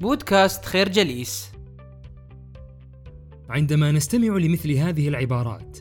بودكاست 0.00 0.64
خير 0.64 0.88
جليس. 0.88 1.50
عندما 3.50 3.92
نستمع 3.92 4.36
لمثل 4.36 4.72
هذه 4.72 5.08
العبارات 5.08 5.78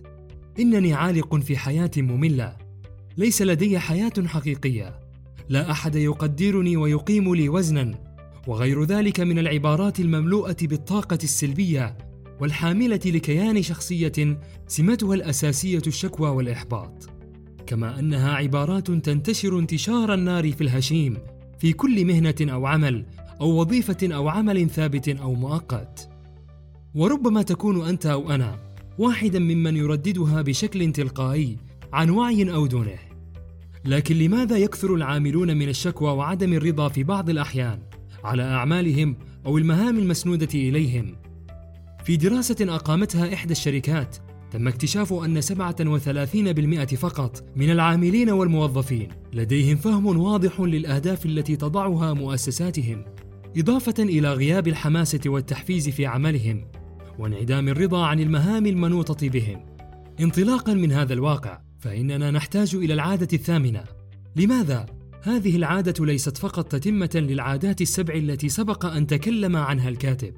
إنني 0.59 0.93
عالق 0.93 1.35
في 1.35 1.57
حياة 1.57 1.91
مملة. 1.97 2.57
ليس 3.17 3.41
لدي 3.41 3.79
حياة 3.79 4.13
حقيقية. 4.25 4.99
لا 5.49 5.71
أحد 5.71 5.96
يقدرني 5.96 6.78
ويقيم 6.78 7.36
لي 7.36 7.49
وزنا 7.49 8.15
وغير 8.47 8.83
ذلك 8.83 9.20
من 9.20 9.39
العبارات 9.39 10.00
المملوءة 10.00 10.57
بالطاقة 10.61 11.20
السلبية 11.23 11.97
والحاملة 12.39 13.02
لكيان 13.05 13.61
شخصية 13.61 14.39
سمتها 14.68 15.13
الأساسية 15.13 15.82
الشكوى 15.88 16.29
والإحباط. 16.29 17.09
كما 17.68 18.00
أنها 18.00 18.34
عبارات 18.34 18.91
تنتشر 18.91 19.59
انتشار 19.59 20.13
النار 20.13 20.52
في 20.52 20.61
الهشيم 20.61 21.18
في 21.59 21.73
كل 21.73 22.05
مهنة 22.05 22.36
أو 22.41 22.66
عمل 22.66 23.05
أو 23.41 23.61
وظيفة 23.61 23.97
أو 24.04 24.27
عمل 24.27 24.70
ثابت 24.70 25.09
أو 25.09 25.33
مؤقت. 25.33 26.10
وربما 26.96 27.41
تكون 27.41 27.87
أنت 27.87 28.05
أو 28.05 28.32
أنا 28.32 28.60
واحدا 28.97 29.39
ممن 29.39 29.77
يرددها 29.77 30.41
بشكل 30.41 30.91
تلقائي 30.91 31.57
عن 31.93 32.09
وعي 32.09 32.53
أو 32.53 32.67
دونه. 32.67 33.00
لكن 33.86 34.16
لماذا 34.16 34.58
يكثر 34.58 34.95
العاملون 34.95 35.58
من 35.58 35.69
الشكوى 35.69 36.11
وعدم 36.11 36.53
الرضا 36.53 36.88
في 36.88 37.03
بعض 37.03 37.30
الأحيان 37.30 37.80
على 38.23 38.44
أعمالهم 38.44 39.16
أو 39.45 39.58
المهام 39.58 39.99
المسنودة 39.99 40.49
إليهم؟ 40.53 41.16
في 42.05 42.17
دراسة 42.17 42.75
أقامتها 42.75 43.33
إحدى 43.33 43.52
الشركات 43.52 44.17
تم 44.52 44.67
اكتشاف 44.67 45.13
أن 45.13 45.41
37% 45.41 46.95
فقط 46.95 47.44
من 47.55 47.69
العاملين 47.69 48.30
والموظفين 48.30 49.09
لديهم 49.33 49.77
فهم 49.77 50.05
واضح 50.05 50.61
للأهداف 50.61 51.25
التي 51.25 51.55
تضعها 51.55 52.13
مؤسساتهم، 52.13 53.05
إضافة 53.58 54.03
إلى 54.03 54.33
غياب 54.33 54.67
الحماسة 54.67 55.19
والتحفيز 55.25 55.89
في 55.89 56.05
عملهم، 56.05 56.67
وانعدام 57.19 57.67
الرضا 57.67 58.05
عن 58.05 58.19
المهام 58.19 58.66
المنوطة 58.66 59.30
بهم. 59.30 59.66
انطلاقا 60.19 60.73
من 60.73 60.91
هذا 60.91 61.13
الواقع، 61.13 61.61
فإننا 61.80 62.31
نحتاج 62.31 62.75
إلى 62.75 62.93
العادة 62.93 63.27
الثامنة. 63.33 63.83
لماذا؟ 64.35 64.85
هذه 65.21 65.55
العادة 65.55 66.05
ليست 66.05 66.38
فقط 66.38 66.71
تتمة 66.71 67.09
للعادات 67.15 67.81
السبع 67.81 68.13
التي 68.13 68.49
سبق 68.49 68.85
أن 68.85 69.07
تكلم 69.07 69.55
عنها 69.55 69.89
الكاتب، 69.89 70.33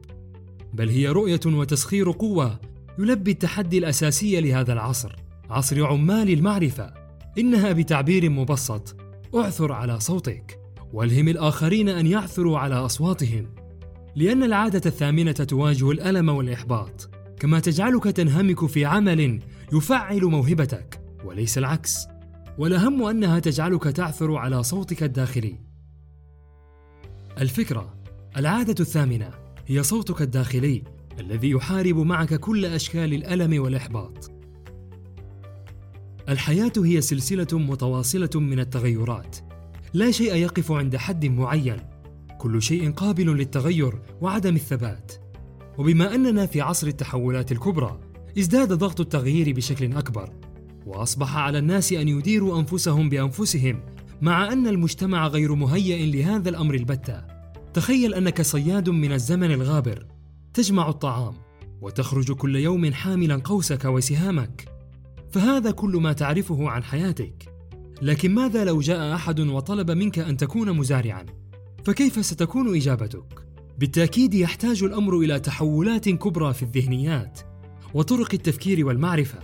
بل 0.74 0.90
هي 0.90 1.08
رؤية 1.08 1.40
وتسخير 1.46 2.12
قوة 2.12 2.60
يلبي 3.00 3.32
التحدي 3.32 3.78
الأساسي 3.78 4.42
لهذا 4.42 4.74
العصر 4.74 5.16
عصر 5.50 5.86
عمال 5.86 6.30
المعرفة 6.30 6.94
إنها 7.38 7.72
بتعبير 7.72 8.30
مبسط 8.30 8.96
اعثر 9.36 9.72
على 9.72 10.00
صوتك 10.00 10.67
والهم 10.94 11.28
الآخرين 11.28 11.90
أن 11.90 12.08
يعثروا 12.08 12.60
على 12.60 12.76
أصواتهم. 12.76 13.46
لأن 14.16 14.44
العادة 14.44 14.82
الثامنة 14.86 15.32
تواجه 15.32 15.92
الألم 15.92 16.30
والإحباط. 16.30 17.10
كما 17.40 17.60
تجعلك 17.60 18.04
تنهمك 18.04 18.66
في 18.66 18.86
عمل 18.86 19.40
يفعل 19.74 20.22
موهبتك 20.22 21.02
وليس 21.26 21.58
العكس. 21.58 22.08
والأهم 22.58 23.04
أنها 23.04 23.40
تجعلك 23.40 23.84
تعثر 23.84 24.36
على 24.36 24.64
صوتك 24.64 25.04
الداخلي. 25.04 25.60
الفكرة 27.42 27.94
العادة 28.38 28.76
الثامنة 28.80 29.30
هي 29.66 29.84
صوتك 29.84 30.22
الداخلي 30.22 30.84
الذي 31.20 31.50
يحارب 31.50 31.98
معك 31.98 32.34
كل 32.34 32.66
أشكال 32.66 33.14
الألم 33.14 33.62
والإحباط. 33.62 34.32
الحياة 36.30 36.72
هي 36.78 37.02
سلسلة 37.02 37.48
متواصلة 37.54 38.30
من 38.36 38.60
التغيرات. 38.60 39.47
لا 39.94 40.12
شيء 40.12 40.36
يقف 40.36 40.72
عند 40.72 40.96
حد 40.96 41.26
معين. 41.26 41.78
كل 42.38 42.62
شيء 42.62 42.92
قابل 42.92 43.38
للتغير 43.38 44.02
وعدم 44.22 44.56
الثبات. 44.56 45.12
وبما 45.78 46.16
أننا 46.16 46.46
في 46.46 46.62
عصر 46.62 46.88
التحولات 46.88 47.52
الكبرى 47.52 48.00
ازداد 48.40 48.74
ضغط 48.74 49.00
التغيير 49.00 49.56
بشكل 49.56 49.98
أكبر. 49.98 50.30
وأصبح 50.86 51.38
على 51.38 51.60
الناس 51.60 51.94
أن 51.94 52.08
يديروا 52.08 52.60
أنفسهم 52.60 53.10
بأنفسهم 53.10 53.80
مع 54.22 54.54
أن 54.54 54.68
المجتمع 54.68 55.28
غير 55.28 55.56
مهيئ 55.56 56.12
لهذا 56.12 56.50
الأمر 56.50 56.76
البتة. 56.76 57.24
تخيل 57.74 58.14
أنك 58.14 58.42
صياد 58.42 58.90
من 58.90 59.12
الزمن 59.12 59.52
الغابر 59.52 60.06
تجمع 60.54 60.90
الطعام 60.90 61.34
وتخرج 61.82 62.32
كل 62.32 62.56
يوم 62.56 62.94
حاملا 62.94 63.36
قوسك 63.36 63.86
وسهامك. 63.86 64.66
فهذا 65.32 65.72
كل 65.72 65.92
ما 65.92 66.14
تعرفه 66.14 66.70
عن 66.70 66.84
حياتك. 66.84 67.57
لكن 68.02 68.34
ماذا 68.34 68.66
لو 68.66 68.80
جاء 68.80 69.16
أحد 69.16 69.40
وطلب 69.40 69.92
منك 69.92 70.20
أن 70.20 70.38
تكون 70.38 70.72
مزارعا؟ 70.72 71.26
فكيف 71.86 72.26
ستكون 72.26 72.76
إجابتك؟ 72.76 73.48
بالتأكيد 73.78 74.34
يحتاج 74.34 74.84
الأمر 74.84 75.20
إلى 75.20 75.40
تحولات 75.40 76.10
كبرى 76.10 76.54
في 76.54 76.64
الذهنيات 76.64 77.40
وطرق 77.94 78.30
التفكير 78.34 78.86
والمعرفة. 78.86 79.40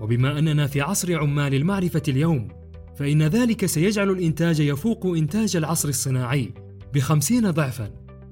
وبما 0.00 0.38
أننا 0.38 0.66
في 0.66 0.80
عصر 0.80 1.18
عمال 1.18 1.54
المعرفة 1.54 2.02
اليوم 2.08 2.48
فإن 2.96 3.22
ذلك 3.22 3.66
سيجعل 3.66 4.10
الإنتاج 4.10 4.60
يفوق 4.60 5.06
إنتاج 5.06 5.56
العصر 5.56 5.88
الصناعي 5.88 6.52
بخمسين 6.94 7.50
ضعفا. 7.50 7.90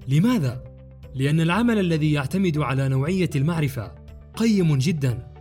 لماذا؟ 0.09 0.65
لأن 1.15 1.41
العمل 1.41 1.79
الذي 1.79 2.13
يعتمد 2.13 2.59
على 2.59 2.89
نوعية 2.89 3.31
المعرفة 3.37 3.95
قيم 4.37 4.77
جدا. 4.79 5.32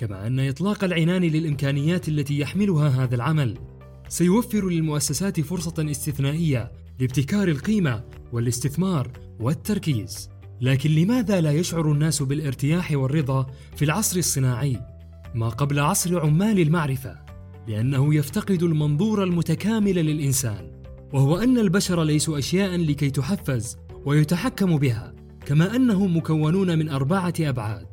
كما 0.00 0.26
أن 0.26 0.40
إطلاق 0.40 0.84
العنان 0.84 1.22
للإمكانيات 1.22 2.08
التي 2.08 2.38
يحملها 2.38 2.88
هذا 2.88 3.14
العمل. 3.14 3.58
سيوفر 4.08 4.68
للمؤسسات 4.68 5.40
فرصة 5.40 5.90
استثنائية 5.90 6.72
لابتكار 7.00 7.48
القيمة 7.48 8.04
والاستثمار 8.32 9.10
والتركيز. 9.40 10.30
لكن 10.60 10.90
لماذا 10.90 11.40
لا 11.40 11.52
يشعر 11.52 11.92
الناس 11.92 12.22
بالارتياح 12.22 12.92
والرضا 12.92 13.46
في 13.76 13.84
العصر 13.84 14.18
الصناعي؟ 14.18 14.80
ما 15.34 15.48
قبل 15.48 15.78
عصر 15.78 16.20
عمال 16.20 16.60
المعرفة. 16.60 17.18
لأنه 17.68 18.14
يفتقد 18.14 18.62
المنظور 18.62 19.24
المتكامل 19.24 19.94
للإنسان. 19.94 20.82
وهو 21.12 21.36
أن 21.36 21.58
البشر 21.58 22.02
ليسوا 22.02 22.38
أشياء 22.38 22.76
لكي 22.76 23.10
تحفز 23.10 23.76
ويتحكم 24.04 24.76
بها 24.76 25.14
كما 25.46 25.76
أنهم 25.76 26.16
مكونون 26.16 26.78
من 26.78 26.88
أربعة 26.88 27.34
أبعاد. 27.40 27.86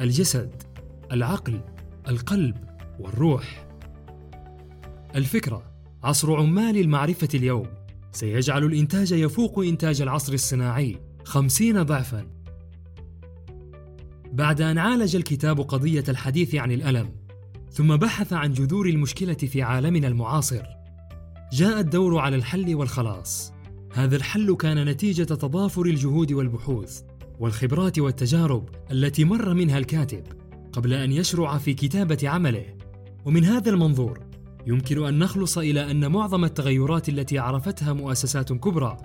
الجسد 0.00 0.67
العقل 1.12 1.60
القلب 2.08 2.56
والروح. 2.98 3.66
الفكرة 5.14 5.62
عصر 6.02 6.36
عمال 6.36 6.76
المعرفة 6.76 7.28
اليوم. 7.34 7.66
سيجعل 8.12 8.64
الإنتاج 8.64 9.12
يفوق 9.12 9.58
إنتاج 9.58 10.02
العصر 10.02 10.32
الصناعي. 10.32 10.96
خمسين 11.24 11.82
ضعفا. 11.82 12.26
بعد 14.32 14.60
أن 14.60 14.78
عالج 14.78 15.16
الكتاب 15.16 15.60
قضية 15.60 16.04
الحديث 16.08 16.54
عن 16.54 16.72
الألم 16.72 17.10
ثم 17.70 17.96
بحث 17.96 18.32
عن 18.32 18.52
جذور 18.52 18.88
المشكلة 18.88 19.34
في 19.34 19.62
عالمنا 19.62 20.08
المعاصر 20.08 20.62
جاء 21.52 21.80
الدور 21.80 22.18
على 22.18 22.36
الحل 22.36 22.74
والخلاص. 22.74 23.52
هذا 23.92 24.16
الحل 24.16 24.56
كان 24.56 24.84
نتيجة 24.84 25.24
تضافر 25.24 25.86
الجهود 25.86 26.32
والبحوث 26.32 27.02
والخبرات 27.38 27.98
والتجارب 27.98 28.68
التي 28.90 29.24
مر 29.24 29.54
منها 29.54 29.78
الكاتب. 29.78 30.22
قبل 30.72 30.94
أن 30.94 31.12
يشرع 31.12 31.58
في 31.58 31.74
كتابة 31.74 32.28
عمله. 32.28 32.64
ومن 33.24 33.44
هذا 33.44 33.70
المنظور 33.70 34.20
يمكن 34.66 35.06
أن 35.06 35.18
نخلص 35.18 35.58
إلى 35.58 35.90
أن 35.90 36.12
معظم 36.12 36.44
التغيرات 36.44 37.08
التي 37.08 37.38
عرفتها 37.38 37.92
مؤسسات 37.92 38.52
كبرى 38.52 38.96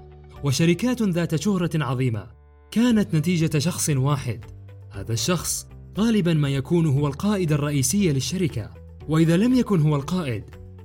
وشركات 0.44 1.02
ذات 1.02 1.36
شهرة 1.36 1.84
عظيمة 1.84 2.28
كانت 2.72 3.16
نتيجة 3.16 3.60
شخص 3.60 3.90
واحد. 3.90 4.46
هذا 4.92 5.14
الشخص 5.14 5.68
غالبا 5.98 6.34
ما 6.34 6.50
يكون 6.50 6.86
هو 6.86 7.08
القائد 7.08 7.52
الرئيسي 7.52 8.12
للشركة. 8.12 8.70
وإذا 9.10 9.38
لم 9.38 9.54
يكن 9.54 9.82
هو 9.82 9.96
القائد 9.96 10.44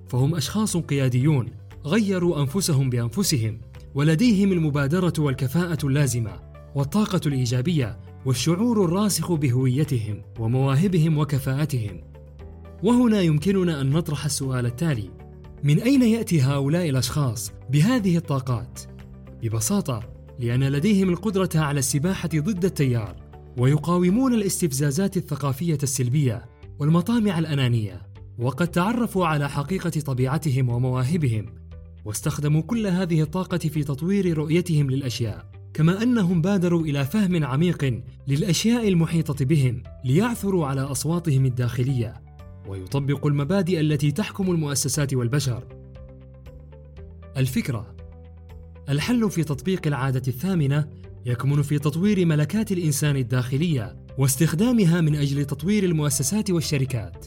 فهم 0.09 0.35
أشخاص 0.35 0.77
قياديون 0.77 1.51
غيروا 1.87 2.41
أنفسهم 2.41 2.91
بأنفسهم 2.91 3.61
ولديهم 3.95 4.53
المبادرة 4.53 5.13
والكفاءة 5.19 5.87
اللازمة 5.87 6.41
والطاقة 6.75 7.21
الإيجابية 7.27 7.99
والشعور 8.27 8.85
الراسخ 8.85 9.33
بهويتهم 9.33 10.23
ومواهبهم 10.39 11.19
وكفاءتهم. 11.19 12.01
وهنا 12.83 13.21
يمكننا 13.21 13.81
أن 13.81 13.91
نطرح 13.91 14.25
السؤال 14.25 14.67
التالي: 14.67 15.11
من 15.63 15.81
أين 15.81 16.03
يأتي 16.03 16.43
هؤلاء 16.43 16.89
الأشخاص 16.89 17.53
بهذه 17.71 18.17
الطاقات؟ 18.17 18.81
ببساطة 19.43 20.01
لأن 20.39 20.65
لديهم 20.65 21.09
القدرة 21.09 21.51
على 21.55 21.79
السباحة 21.79 22.29
ضد 22.35 22.65
التيار 22.65 23.17
ويقاومون 23.59 24.35
الاستفزازات 24.35 25.17
الثقافية 25.17 25.79
السلبية 25.83 26.45
والمطامع 26.79 27.39
الأنانية 27.39 28.03
وقد 28.39 28.69
تعرفوا 28.69 29.27
على 29.27 29.49
حقيقة 29.49 29.91
طبيعتهم 29.91 30.69
ومواهبهم 30.69 31.47
واستخدموا 32.05 32.63
كل 32.63 32.87
هذه 32.87 33.23
الطاقة 33.23 33.59
في 33.59 33.85
تطوير 33.85 34.39
رؤيتهم 34.39 34.91
للأشياء 34.91 35.58
كما 35.79 36.03
أنهم 36.03 36.43
بادروا 36.43 36.83
إلى 36.83 37.05
فهم 37.05 37.45
عميق 37.45 38.03
للأشياء 38.29 38.89
المحيطة 38.89 39.45
بهم 39.45 39.83
ليعثروا 40.05 40.67
على 40.67 40.81
أصواتهم 40.81 41.47
الداخلية 41.47 42.23
ويطبقوا 42.69 43.31
المبادئ 43.31 43.81
التي 43.81 44.11
تحكم 44.11 44.51
المؤسسات 44.51 45.15
والبشر 45.15 45.65
الفكرة 47.37 47.97
الحل 48.89 49.31
في 49.31 49.45
تطبيق 49.45 49.87
العادة 49.87 50.23
الثامنة 50.29 50.89
يكمن 51.27 51.63
في 51.63 51.79
تطوير 51.79 52.27
ملكات 52.27 52.73
الإنسان 52.73 53.17
الداخلية 53.17 53.97
واستخدامها 54.19 55.01
من 55.01 55.15
أجل 55.15 55.45
تطوير 55.45 55.85
المؤسسات 55.85 56.51
والشركات. 56.51 57.27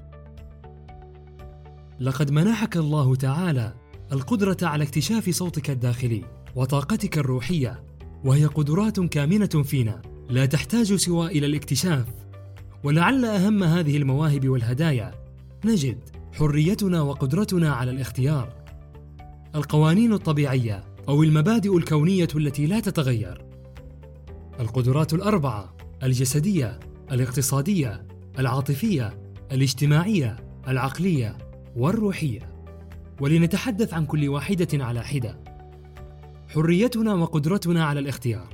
لقد 2.00 2.32
منحك 2.32 2.78
الله 2.78 3.16
تعالى 3.16 3.74
القدرة 4.12 4.58
على 4.62 4.84
اكتشاف 4.84 5.30
صوتك 5.30 5.70
الداخلي 5.70 6.24
وطاقتك 6.56 7.18
الروحية، 7.18 7.91
وهي 8.24 8.46
قدرات 8.46 9.00
كامنة 9.00 9.64
فينا 9.64 10.02
لا 10.30 10.46
تحتاج 10.46 10.96
سوى 10.96 11.28
إلى 11.28 11.46
الاكتشاف. 11.46 12.06
ولعل 12.84 13.26
أهم 13.26 13.64
هذه 13.64 13.98
المواهب 13.98 14.50
والهدايا 14.50 15.12
نجد 15.66 15.98
حريتنا 16.34 17.02
وقدرتنا 17.02 17.74
على 17.74 17.92
الاختيار. 17.92 18.54
القوانين 19.56 20.14
الطبيعية 20.14 20.84
أو 21.10 21.24
المبادئ 21.24 21.78
الكونية 21.78 22.28
التي 22.36 22.66
لا 22.66 22.80
تتغير. 22.80 23.46
القدرات 24.60 25.14
الأربعة 25.14 25.76
الجسدية، 26.04 26.80
الاقتصادية، 27.12 28.08
العاطفية، 28.40 29.14
الاجتماعية، 29.52 30.36
العقلية 30.68 31.38
والروحية. 31.76 32.52
ولنتحدث 33.22 33.94
عن 33.94 34.06
كل 34.06 34.30
واحدة 34.30 34.86
على 34.86 35.04
حدة. 35.04 35.51
حريتنا 36.54 37.14
وقدرتنا 37.14 37.86
على 37.86 38.00
الاختيار، 38.00 38.48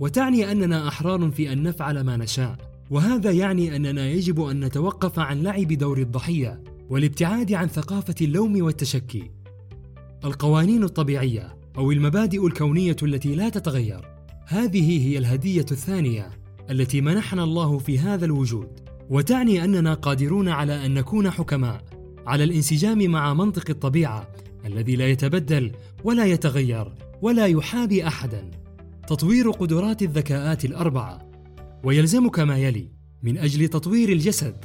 وتعني 0.00 0.52
أننا 0.52 0.88
أحرار 0.88 1.30
في 1.30 1.52
أن 1.52 1.62
نفعل 1.62 2.00
ما 2.00 2.16
نشاء، 2.16 2.56
وهذا 2.90 3.30
يعني 3.30 3.76
أننا 3.76 4.08
يجب 4.08 4.40
أن 4.40 4.64
نتوقف 4.64 5.18
عن 5.18 5.42
لعب 5.42 5.68
دور 5.68 5.98
الضحية 5.98 6.62
والابتعاد 6.90 7.52
عن 7.52 7.68
ثقافة 7.68 8.14
اللوم 8.20 8.62
والتشكي. 8.62 9.30
القوانين 10.24 10.84
الطبيعية 10.84 11.56
أو 11.78 11.92
المبادئ 11.92 12.46
الكونية 12.46 12.96
التي 13.02 13.34
لا 13.34 13.48
تتغير، 13.48 14.00
هذه 14.46 15.08
هي 15.08 15.18
الهدية 15.18 15.66
الثانية 15.70 16.30
التي 16.70 17.00
منحنا 17.00 17.44
الله 17.44 17.78
في 17.78 17.98
هذا 17.98 18.24
الوجود، 18.24 18.80
وتعني 19.10 19.64
أننا 19.64 19.94
قادرون 19.94 20.48
على 20.48 20.86
أن 20.86 20.94
نكون 20.94 21.30
حكماء 21.30 21.84
على 22.26 22.44
الانسجام 22.44 23.10
مع 23.10 23.34
منطق 23.34 23.64
الطبيعة 23.70 24.28
الذي 24.66 24.96
لا 24.96 25.08
يتبدل 25.08 25.72
ولا 26.04 26.24
يتغير. 26.24 26.92
ولا 27.22 27.46
يحابي 27.46 28.06
أحدا. 28.06 28.50
تطوير 29.08 29.50
قدرات 29.50 30.02
الذكاءات 30.02 30.64
الأربعة. 30.64 31.30
ويلزمك 31.84 32.38
ما 32.38 32.58
يلي 32.58 32.90
من 33.22 33.38
أجل 33.38 33.68
تطوير 33.68 34.08
الجسد. 34.08 34.64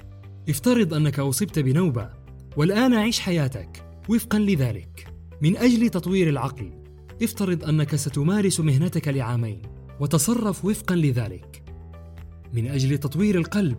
افترض 0.50 0.94
أنك 0.94 1.20
أصبت 1.20 1.60
بنوبة 1.60 2.10
والآن 2.58 2.94
عش 2.94 3.20
حياتك 3.20 3.84
وفقا 4.10 4.40
لذلك. 4.40 5.14
من 5.42 5.58
أجل 5.58 5.90
تطوير 5.90 6.30
العقل 6.30 6.72
افترض 7.24 7.64
أنك 7.64 7.96
ستمارس 7.96 8.60
مهنتك 8.60 9.08
لعامين 9.08 9.62
وتصرف 10.00 10.66
وفقا 10.66 10.96
لذلك. 10.96 11.64
من 12.54 12.68
أجل 12.68 12.98
تطوير 12.98 13.38
القلب 13.38 13.78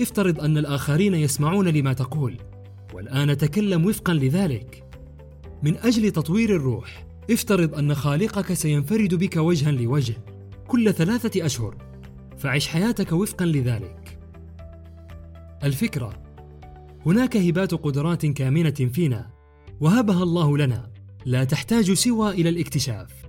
افترض 0.00 0.40
أن 0.40 0.58
الآخرين 0.58 1.14
يسمعون 1.14 1.68
لما 1.68 1.92
تقول 1.92 2.36
والآن 2.94 3.36
تكلم 3.36 3.86
وفقا 3.86 4.14
لذلك. 4.14 4.84
من 5.62 5.76
أجل 5.76 6.10
تطوير 6.10 6.56
الروح 6.56 7.06
افترض 7.30 7.74
أن 7.74 7.94
خالقك 7.94 8.52
سينفرد 8.52 9.14
بك 9.14 9.36
وجها 9.36 9.70
لوجه 9.70 10.14
كل 10.68 10.94
ثلاثة 10.94 11.46
أشهر 11.46 11.76
فعش 12.38 12.68
حياتك 12.68 13.12
وفقا 13.12 13.46
لذلك. 13.46 14.18
الفكرة 15.64 16.22
هناك 17.06 17.36
هبات 17.36 17.74
قدرات 17.74 18.26
كامنة 18.26 18.70
فينا 18.70 19.30
وهبها 19.80 20.22
الله 20.22 20.58
لنا 20.58 20.90
لا 21.24 21.44
تحتاج 21.44 21.92
سوى 21.92 22.30
إلى 22.30 22.48
الاكتشاف. 22.48 23.21